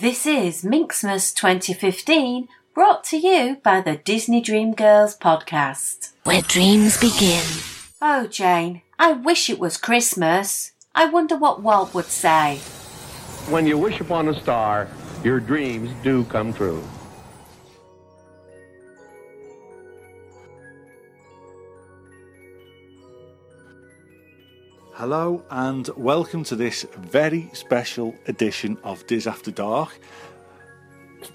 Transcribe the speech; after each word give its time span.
This 0.00 0.26
is 0.26 0.62
Minxmas 0.62 1.34
2015, 1.34 2.46
brought 2.72 3.02
to 3.02 3.16
you 3.16 3.56
by 3.64 3.80
the 3.80 3.96
Disney 3.96 4.40
Dream 4.40 4.72
Girls 4.72 5.18
podcast. 5.18 6.12
Where 6.22 6.42
dreams 6.42 6.96
begin. 6.96 7.42
Oh, 8.00 8.28
Jane, 8.28 8.82
I 8.96 9.10
wish 9.10 9.50
it 9.50 9.58
was 9.58 9.76
Christmas. 9.76 10.70
I 10.94 11.06
wonder 11.06 11.36
what 11.36 11.64
Walt 11.64 11.94
would 11.94 12.04
say. 12.04 12.58
When 13.48 13.66
you 13.66 13.76
wish 13.76 13.98
upon 14.00 14.28
a 14.28 14.40
star, 14.40 14.86
your 15.24 15.40
dreams 15.40 15.90
do 16.04 16.22
come 16.26 16.52
true. 16.52 16.80
Hello 24.98 25.44
and 25.48 25.88
welcome 25.96 26.42
to 26.42 26.56
this 26.56 26.84
very 26.96 27.48
special 27.52 28.16
edition 28.26 28.76
of 28.82 29.06
Diz 29.06 29.28
After 29.28 29.52
Dark 29.52 29.96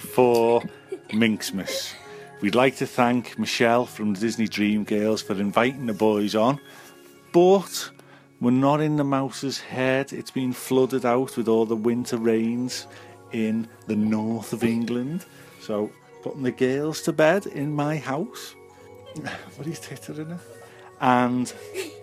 for 0.00 0.62
Minxmas. 1.10 1.94
We'd 2.40 2.56
like 2.56 2.74
to 2.78 2.88
thank 2.88 3.38
Michelle 3.38 3.86
from 3.86 4.14
Disney 4.14 4.48
Dream 4.48 4.82
Girls 4.82 5.22
for 5.22 5.34
inviting 5.34 5.86
the 5.86 5.94
boys 5.94 6.34
on, 6.34 6.58
but 7.32 7.88
we're 8.40 8.50
not 8.50 8.80
in 8.80 8.96
the 8.96 9.04
mouse's 9.04 9.60
head. 9.60 10.12
It's 10.12 10.32
been 10.32 10.52
flooded 10.52 11.06
out 11.06 11.36
with 11.36 11.46
all 11.46 11.66
the 11.66 11.76
winter 11.76 12.16
rains 12.16 12.88
in 13.30 13.68
the 13.86 13.94
north 13.94 14.52
of 14.52 14.64
England. 14.64 15.24
So, 15.60 15.92
putting 16.24 16.42
the 16.42 16.50
girls 16.50 17.00
to 17.02 17.12
bed 17.12 17.46
in 17.46 17.72
my 17.72 17.98
house. 17.98 18.56
What 19.54 19.68
are 19.68 19.70
you 19.70 19.76
tittering 19.76 20.32
at? 20.32 20.63
And 21.04 21.52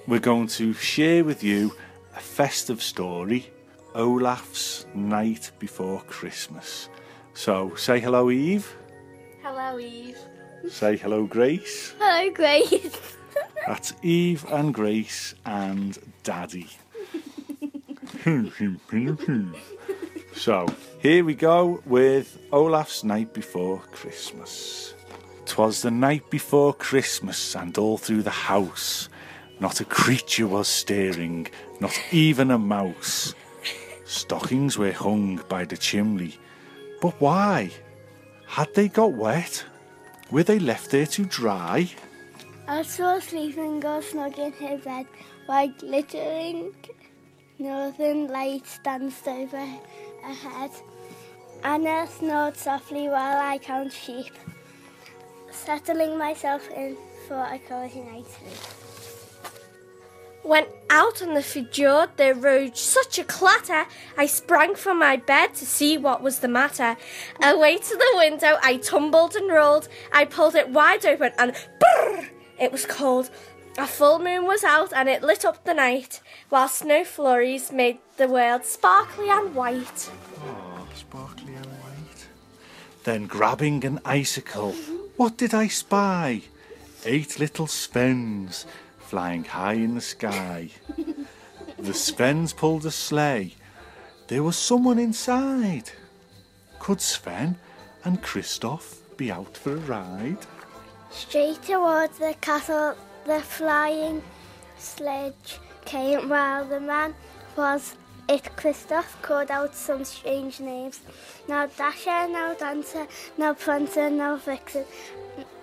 we're 0.06 0.20
going 0.20 0.46
to 0.46 0.74
share 0.74 1.24
with 1.24 1.44
you 1.44 1.76
a 2.16 2.20
festive 2.20 2.84
story 2.84 3.52
Olaf's 3.96 4.86
Night 4.94 5.50
Before 5.58 6.02
Christmas. 6.02 6.88
So 7.34 7.74
say 7.76 8.00
hello, 8.00 8.30
Eve. 8.30 8.76
Hello, 9.42 9.80
Eve. 9.80 10.20
Say 10.70 10.98
hello, 10.98 11.26
Grace. 11.26 11.96
Hello, 11.98 12.32
Grace. 12.32 13.16
That's 13.66 13.94
Eve 14.04 14.46
and 14.52 14.72
Grace 14.72 15.34
and 15.48 15.98
Daddy. 16.22 16.70
so 20.36 20.68
here 21.00 21.26
we 21.26 21.34
go 21.34 21.82
with 21.88 22.38
Olaf's 22.52 23.04
Night 23.04 23.34
Before 23.34 23.80
Christmas. 23.92 24.94
'Twas 25.52 25.82
the 25.82 25.92
night 25.92 26.30
before 26.30 26.74
Christmas, 26.74 27.58
and 27.58 27.78
all 27.78 27.98
through 27.98 28.24
the 28.24 28.30
house 28.30 29.10
not 29.60 29.82
a 29.82 29.84
creature 29.84 30.48
was 30.48 30.70
stirring, 30.70 31.46
not 31.82 31.94
even 32.14 32.52
a 32.52 32.58
mouse. 32.58 33.36
Stockings 34.06 34.78
were 34.78 34.94
hung 34.94 35.42
by 35.50 35.66
the 35.66 35.76
chimney, 35.76 36.40
but 37.02 37.20
why? 37.20 37.70
Had 38.48 38.74
they 38.76 38.88
got 38.88 39.12
wet? 39.12 39.66
Were 40.32 40.44
they 40.44 40.58
left 40.58 40.90
there 40.90 41.06
to 41.08 41.26
dry? 41.26 41.90
I 42.66 42.84
saw 42.84 43.18
a 43.18 43.22
sleeping 43.22 43.82
girl 43.82 44.02
snug 44.02 44.40
in 44.40 44.54
her 44.54 44.78
bed 44.78 45.06
while 45.48 45.68
glittering 45.68 46.74
northern 47.60 48.30
lights 48.30 48.80
danced 48.86 49.28
over 49.28 49.58
her 49.58 50.34
head. 50.34 50.72
Anna 51.62 52.08
snored 52.08 52.56
softly 52.56 53.10
while 53.10 53.38
I 53.38 53.58
count 53.58 53.92
sheep, 53.92 54.34
settling 55.54 56.18
myself 56.18 56.70
in 56.72 56.98
for 57.28 57.36
a 57.36 57.60
cozy 57.60 58.02
night's 58.02 58.38
sleep. 58.38 58.82
When 60.44 60.66
out 60.90 61.22
on 61.22 61.36
the 61.36 61.44
fjord 61.44 62.10
there 62.18 62.34
rose 62.34 62.80
such 62.80 63.20
a 63.20 63.24
clatter, 63.24 63.86
I 64.18 64.26
sprang 64.26 64.74
from 64.74 64.98
my 64.98 65.18
bed 65.18 65.54
to 65.56 65.66
see 65.66 65.98
what 65.98 66.24
was 66.24 66.40
the 66.40 66.48
matter. 66.48 66.98
Away 67.44 67.78
to 67.78 67.96
the 67.96 68.14
window 68.16 68.58
I 68.64 68.78
tumbled 68.78 69.36
and 69.36 69.52
rolled. 69.52 69.88
I 70.12 70.26
pulled 70.26 70.56
it 70.56 70.70
wide 70.70 71.06
open 71.06 71.32
and 71.38 71.54
brrr, 71.54 72.30
it 72.60 72.72
was 72.72 72.86
cold. 72.88 73.30
A 73.78 73.88
full 73.88 74.20
moon 74.20 74.46
was 74.46 74.64
out 74.64 74.92
and 74.94 75.08
it 75.08 75.24
lit 75.24 75.46
up 75.46 75.64
the 75.64 75.74
night, 75.74 76.22
while 76.50 76.68
snow 76.68 77.06
flurries 77.06 77.72
made 77.72 78.00
the 78.18 78.28
world 78.28 78.66
sparkly 78.66 79.30
and 79.30 79.56
white. 79.56 80.10
Oh, 80.44 80.88
sparkly 80.94 81.54
and 81.54 81.66
white. 81.66 82.28
Then 83.04 83.28
grabbing 83.28 83.86
an 83.86 84.00
icicle, 84.04 84.76
what 85.22 85.38
did 85.38 85.54
I 85.54 85.68
spy? 85.68 86.42
Eight 87.06 87.40
little 87.40 87.68
Svens 87.68 88.66
flying 88.98 89.44
high 89.44 89.74
in 89.74 89.94
the 89.94 90.02
sky. 90.02 90.72
the 91.78 91.94
Svens 91.94 92.56
pulled 92.56 92.88
a 92.88 92.90
sleigh. 92.90 93.54
There 94.30 94.42
was 94.42 94.56
someone 94.56 94.98
inside. 94.98 95.92
Could 96.80 97.02
Sven 97.02 97.56
and 98.04 98.24
Kristoff 98.24 99.02
be 99.16 99.32
out 99.32 99.56
for 99.56 99.74
a 99.74 99.86
ride? 99.96 100.44
Straight 101.12 101.62
towards 101.62 102.18
the 102.18 102.34
castle 102.42 102.96
the 103.28 103.42
flying 103.42 104.24
sledge 104.80 105.60
came 105.86 106.30
while 106.30 106.66
the 106.66 106.80
man 106.80 107.14
was 107.56 107.96
it 108.32 108.44
Kristoff 108.56 109.22
called 109.22 109.52
out 109.52 109.76
some 109.76 110.06
strange 110.06 110.62
names. 110.62 111.02
Now 111.50 111.66
Dasher, 111.66 112.30
now 112.30 112.54
Dancer, 112.54 113.06
now 113.38 113.54
Prancer, 113.54 114.10
now 114.10 114.38
Vixen, 114.38 114.86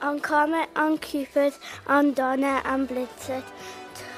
on 0.03 0.21
Comet, 0.21 0.69
on 0.77 0.99
Cupid, 0.99 1.55
on 1.87 2.13
Donner 2.13 2.61
and 2.67 2.87
Blitzert, 2.87 3.45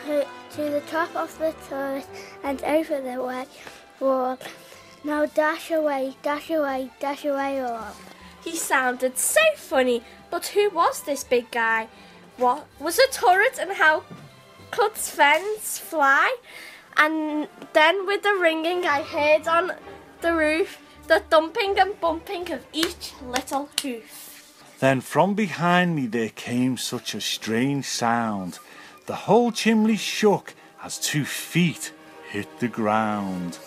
to, 0.04 0.26
to 0.56 0.62
the 0.62 0.82
top 0.88 1.14
of 1.14 1.38
the 1.38 1.54
turret 1.68 2.08
and 2.42 2.60
over 2.64 3.00
the 3.00 3.22
white 3.22 3.48
wall. 4.00 4.36
Now 5.04 5.26
dash 5.26 5.70
away, 5.70 6.16
dash 6.22 6.50
away, 6.50 6.90
dash 6.98 7.24
away 7.24 7.60
all. 7.60 7.94
He 8.42 8.56
sounded 8.56 9.16
so 9.16 9.42
funny, 9.54 10.02
but 10.28 10.48
who 10.48 10.70
was 10.70 11.02
this 11.02 11.22
big 11.22 11.52
guy? 11.52 11.86
What 12.36 12.66
was 12.80 12.98
a 12.98 13.12
turret 13.12 13.58
and 13.60 13.72
how 13.72 14.02
could 14.72 14.94
Svens 14.94 15.78
fly? 15.78 16.36
And 16.96 17.48
then 17.72 18.06
with 18.06 18.22
the 18.22 18.38
ringing 18.40 18.86
I 18.86 19.02
heard 19.02 19.48
on 19.48 19.72
the 20.20 20.34
roof 20.34 20.78
the 21.06 21.20
thumping 21.20 21.78
and 21.78 22.00
bumping 22.00 22.52
of 22.52 22.64
each 22.72 23.12
little 23.22 23.68
hoof. 23.82 24.64
Then 24.78 25.00
from 25.00 25.34
behind 25.34 25.96
me 25.96 26.06
there 26.06 26.30
came 26.30 26.76
such 26.76 27.14
a 27.14 27.20
strange 27.20 27.86
sound. 27.86 28.58
The 29.06 29.26
whole 29.26 29.50
chimney 29.50 29.96
shook 29.96 30.54
as 30.82 30.98
two 30.98 31.24
feet 31.24 31.92
hit 32.30 32.60
the 32.60 32.68
ground. 32.68 33.58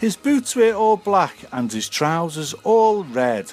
His 0.00 0.16
boots 0.16 0.56
were 0.56 0.72
all 0.72 0.96
black 0.96 1.36
and 1.52 1.72
his 1.72 1.88
trousers 1.88 2.52
all 2.64 3.04
red. 3.04 3.52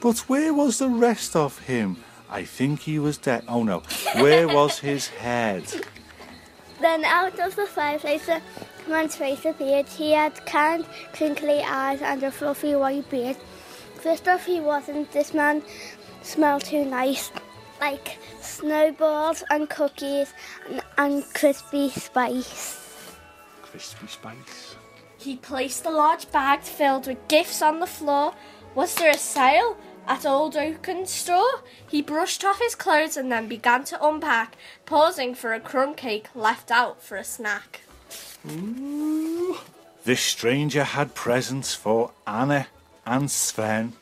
But 0.00 0.20
where 0.20 0.54
was 0.54 0.78
the 0.78 0.88
rest 0.88 1.36
of 1.36 1.58
him? 1.60 1.98
I 2.30 2.44
think 2.44 2.80
he 2.80 2.98
was 2.98 3.18
dead. 3.18 3.44
Oh 3.46 3.62
no, 3.62 3.82
where 4.14 4.48
was 4.48 4.78
his 4.78 5.08
head? 5.08 5.64
Then 6.80 7.04
out 7.04 7.38
of 7.38 7.56
the 7.56 7.66
fireplace 7.66 8.28
a 8.28 8.40
man's 8.88 9.16
face 9.16 9.44
appeared. 9.44 9.86
He 9.86 10.12
had 10.12 10.44
kind, 10.46 10.86
crinkly 11.12 11.62
eyes 11.62 12.00
and 12.02 12.22
a 12.22 12.30
fluffy 12.30 12.74
white 12.74 13.08
beard. 13.10 13.36
First 13.96 14.26
off, 14.28 14.46
he 14.46 14.60
wasn't. 14.60 15.12
This 15.12 15.34
man 15.34 15.62
smelled 16.22 16.64
too 16.64 16.84
nice, 16.84 17.30
like 17.80 18.18
snowballs 18.40 19.44
and 19.50 19.68
cookies 19.68 20.32
and, 20.68 20.82
and 20.96 21.34
crispy 21.34 21.90
spice. 21.90 22.78
Crispy 23.62 24.06
Spice. 24.08 24.76
He 25.18 25.36
placed 25.36 25.84
a 25.86 25.90
large 25.90 26.32
bag 26.32 26.62
filled 26.62 27.06
with 27.06 27.28
gifts 27.28 27.62
on 27.62 27.78
the 27.78 27.86
floor. 27.86 28.32
Was 28.74 28.94
there 28.94 29.10
a 29.10 29.18
sale 29.18 29.76
at 30.06 30.26
Old 30.26 30.56
Oaken 30.56 31.06
store? 31.06 31.62
He 31.88 32.02
brushed 32.02 32.44
off 32.44 32.58
his 32.58 32.74
clothes 32.74 33.16
and 33.16 33.30
then 33.30 33.48
began 33.48 33.84
to 33.84 34.04
unpack, 34.06 34.56
pausing 34.86 35.34
for 35.34 35.52
a 35.52 35.60
crumb 35.60 35.94
cake 35.94 36.28
left 36.34 36.70
out 36.70 37.02
for 37.02 37.16
a 37.16 37.24
snack. 37.24 37.82
This 40.04 40.20
stranger 40.20 40.84
had 40.84 41.14
presents 41.14 41.74
for 41.74 42.12
Anna 42.26 42.68
and 43.04 43.30
Sven, 43.30 43.92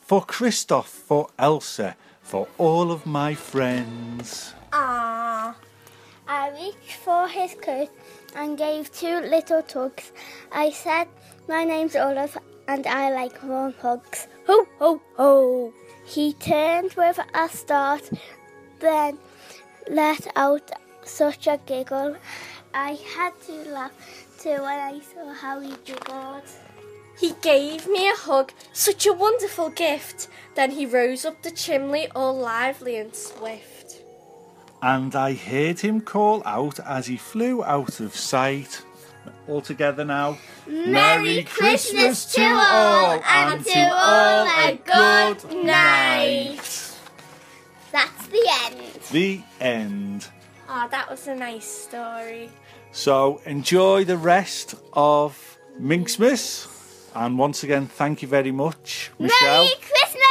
for 0.00 0.24
Kristoff, 0.24 0.86
for 0.86 1.28
Elsa, 1.38 1.96
for 2.22 2.48
all 2.56 2.92
of 2.92 3.04
my 3.04 3.34
friends. 3.34 4.54
Ah, 4.72 5.56
I 6.28 6.50
reached 6.50 6.96
for 6.96 7.28
his 7.28 7.54
coat 7.60 7.90
and 8.34 8.56
gave 8.56 8.92
two 8.92 9.20
little 9.20 9.62
tugs. 9.62 10.12
I 10.52 10.70
said, 10.70 11.08
My 11.48 11.64
name's 11.64 11.96
Olaf 11.96 12.36
and 12.68 12.86
I 12.86 13.10
like 13.10 13.42
warm 13.42 13.74
hugs. 13.80 14.26
Ho, 14.46 14.66
ho, 14.78 15.00
ho! 15.16 15.72
He 16.04 16.34
turned 16.34 16.92
with 16.94 17.18
a 17.34 17.48
start, 17.48 18.10
then 18.78 19.18
let 19.88 20.26
out 20.36 20.70
such 21.04 21.46
a 21.46 21.58
giggle. 21.64 22.16
I 22.74 22.98
had 23.16 23.32
to 23.46 23.70
laugh 23.70 23.92
too 24.38 24.50
when 24.50 24.62
I 24.62 25.00
saw 25.00 25.32
how 25.32 25.60
he 25.60 25.72
giggled. 25.84 26.42
he 27.18 27.32
gave 27.40 27.86
me 27.86 28.08
a 28.10 28.14
hug, 28.14 28.52
such 28.72 29.06
a 29.06 29.12
wonderful 29.12 29.70
gift. 29.70 30.28
Then 30.56 30.70
he 30.72 30.84
rose 30.84 31.24
up 31.24 31.42
the 31.42 31.50
chimney 31.50 32.08
all 32.14 32.36
lively 32.36 32.96
and 32.98 33.14
swift. 33.14 34.02
And 34.82 35.14
I 35.14 35.32
heard 35.32 35.80
him 35.80 36.00
call 36.02 36.42
out 36.44 36.78
as 36.80 37.06
he 37.06 37.16
flew 37.16 37.64
out 37.64 38.00
of 38.00 38.14
sight 38.14 38.82
All 39.48 39.60
together 39.60 40.04
now. 40.04 40.38
Merry 40.66 41.44
Christmas 41.44 42.24
to 42.34 42.42
all, 42.42 43.20
and 43.24 43.64
to 43.64 43.90
all 43.92 44.46
a 44.46 44.78
good 44.84 45.64
night. 45.64 46.96
That's 47.92 48.26
the 48.28 48.50
end. 48.64 49.00
The 49.12 49.42
end. 49.60 50.28
Oh, 50.68 50.88
that 50.90 51.08
was 51.10 51.28
a 51.28 51.34
nice 51.34 51.66
story. 51.66 52.50
So 52.92 53.40
enjoy 53.44 54.04
the 54.04 54.16
rest 54.16 54.74
of 54.92 55.58
Minxmas. 55.80 56.68
And 57.14 57.38
once 57.38 57.62
again, 57.62 57.86
thank 57.86 58.22
you 58.22 58.28
very 58.28 58.50
much, 58.50 59.10
Michelle 59.18 59.64
Merry 59.64 59.74
Christmas! 59.80 60.24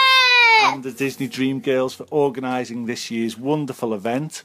and 0.73 0.83
the 0.83 0.91
Disney 0.91 1.27
Dream 1.27 1.59
Girls 1.59 1.93
for 1.93 2.05
organising 2.09 2.85
this 2.85 3.11
year's 3.11 3.37
wonderful 3.37 3.93
event. 3.93 4.43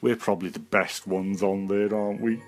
We're 0.00 0.16
probably 0.16 0.50
the 0.50 0.58
best 0.60 1.06
ones 1.06 1.42
on 1.42 1.66
there, 1.66 1.94
aren't 1.94 2.20
we? 2.20 2.42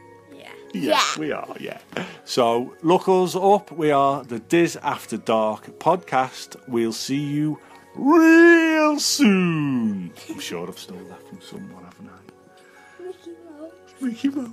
Yeah. 0.81 0.91
Yes, 0.93 1.15
Yeah. 1.17 1.21
we 1.21 1.33
are, 1.33 1.57
yeah. 1.61 1.79
So 2.25 2.75
look 2.83 3.09
us 3.09 3.35
up. 3.37 3.71
We 3.73 3.91
are 3.91 4.23
the 4.25 4.39
Diz 4.39 4.77
After 4.83 5.17
Dark 5.17 5.79
podcast. 5.79 6.57
We'll 6.69 6.93
see 6.93 7.17
you 7.23 7.59
real 7.95 8.99
soon. 8.99 10.13
I'm 10.29 10.39
sure 10.41 10.69
I've 10.69 10.79
stole 10.79 10.99
that 11.09 11.27
from 11.29 11.41
someone, 11.41 11.85
haven't 11.85 12.11
I? 12.11 13.03
Mickey 13.03 13.31
Mouse. 13.49 14.01
Mickey 14.01 14.29
Mouse. 14.29 14.51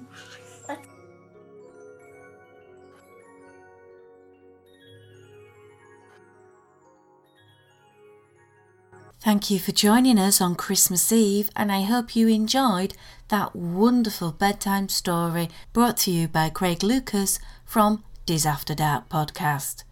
Thank 9.23 9.49
you 9.49 9.57
for 9.57 9.71
joining 9.71 10.19
us 10.19 10.41
on 10.41 10.53
Christmas 10.55 11.09
Eve, 11.09 11.49
and 11.55 11.71
I 11.71 11.83
hope 11.83 12.13
you 12.13 12.27
enjoyed 12.27 12.93
that 13.29 13.55
wonderful 13.55 14.33
bedtime 14.33 14.89
story 14.89 15.47
brought 15.71 15.95
to 15.99 16.11
you 16.11 16.27
by 16.27 16.49
Craig 16.49 16.83
Lucas 16.83 17.39
from 17.63 18.03
Diz 18.25 18.45
After 18.45 18.75
Dark 18.75 19.07
podcast. 19.07 19.85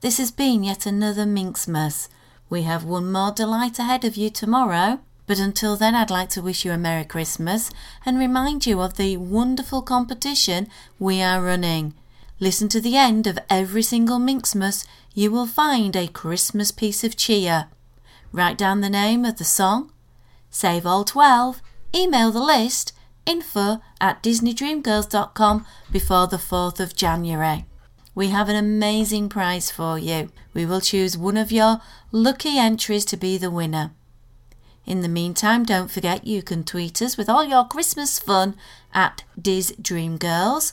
This 0.00 0.18
has 0.18 0.32
been 0.32 0.64
yet 0.64 0.84
another 0.84 1.24
Minxmas. 1.24 2.08
We 2.50 2.62
have 2.62 2.82
one 2.82 3.12
more 3.12 3.30
delight 3.30 3.78
ahead 3.78 4.04
of 4.04 4.16
you 4.16 4.30
tomorrow, 4.30 4.98
but 5.28 5.38
until 5.38 5.76
then, 5.76 5.94
I'd 5.94 6.10
like 6.10 6.30
to 6.30 6.42
wish 6.42 6.64
you 6.64 6.72
a 6.72 6.76
Merry 6.76 7.04
Christmas 7.04 7.70
and 8.04 8.18
remind 8.18 8.66
you 8.66 8.80
of 8.80 8.96
the 8.96 9.16
wonderful 9.16 9.82
competition 9.82 10.66
we 10.98 11.22
are 11.22 11.40
running. 11.40 11.94
Listen 12.40 12.68
to 12.70 12.80
the 12.80 12.96
end 12.96 13.28
of 13.28 13.38
every 13.48 13.82
single 13.82 14.18
Minxmas, 14.18 14.84
you 15.14 15.30
will 15.30 15.46
find 15.46 15.94
a 15.94 16.08
Christmas 16.08 16.72
piece 16.72 17.04
of 17.04 17.16
cheer. 17.16 17.68
Write 18.32 18.56
down 18.56 18.80
the 18.80 18.90
name 18.90 19.24
of 19.26 19.36
the 19.36 19.44
song, 19.44 19.92
save 20.50 20.86
all 20.86 21.04
12, 21.04 21.60
email 21.94 22.30
the 22.30 22.42
list, 22.42 22.92
info 23.26 23.80
at 24.00 24.22
disneydreamgirls.com 24.22 25.66
before 25.90 26.26
the 26.26 26.38
4th 26.38 26.80
of 26.80 26.96
January. 26.96 27.66
We 28.14 28.28
have 28.28 28.48
an 28.48 28.56
amazing 28.56 29.28
prize 29.28 29.70
for 29.70 29.98
you. 29.98 30.30
We 30.54 30.66
will 30.66 30.80
choose 30.80 31.16
one 31.16 31.36
of 31.36 31.52
your 31.52 31.80
lucky 32.10 32.58
entries 32.58 33.04
to 33.06 33.16
be 33.16 33.36
the 33.38 33.50
winner. 33.50 33.92
In 34.84 35.00
the 35.00 35.08
meantime, 35.08 35.64
don't 35.64 35.90
forget 35.90 36.26
you 36.26 36.42
can 36.42 36.64
tweet 36.64 37.00
us 37.00 37.16
with 37.16 37.28
all 37.28 37.44
your 37.44 37.66
Christmas 37.66 38.18
fun 38.18 38.56
at 38.92 39.24
Diz 39.40 39.74
Dream 39.80 40.16
Girls. 40.16 40.72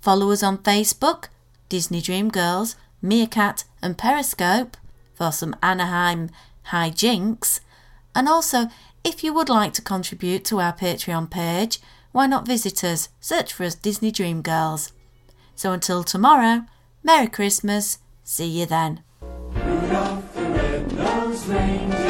Follow 0.00 0.30
us 0.30 0.42
on 0.42 0.58
Facebook, 0.58 1.28
Disney 1.68 2.00
Dream 2.00 2.28
Girls, 2.28 2.76
Meerkat, 3.00 3.64
and 3.80 3.96
Periscope 3.96 4.76
for 5.14 5.30
some 5.30 5.54
Anaheim 5.62 6.30
hijinks. 6.70 7.60
And 8.14 8.28
also, 8.28 8.68
if 9.02 9.22
you 9.22 9.32
would 9.34 9.48
like 9.48 9.72
to 9.74 9.82
contribute 9.82 10.44
to 10.46 10.60
our 10.60 10.72
Patreon 10.72 11.30
page, 11.30 11.80
why 12.12 12.26
not 12.26 12.46
visit 12.46 12.84
us? 12.84 13.08
Search 13.20 13.52
for 13.52 13.64
us 13.64 13.74
Disney 13.74 14.10
Dream 14.10 14.40
Girls. 14.40 14.92
So 15.56 15.72
until 15.72 16.04
tomorrow, 16.04 16.66
Merry 17.02 17.26
Christmas. 17.26 17.98
See 18.22 18.46
you 18.46 18.66
then. 18.66 19.02
Rudolph 19.52 20.34
the 21.46 22.03